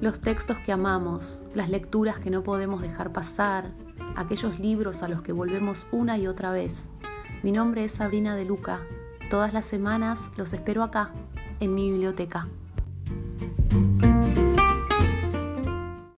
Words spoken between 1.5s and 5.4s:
las lecturas que no podemos dejar pasar, aquellos libros a los que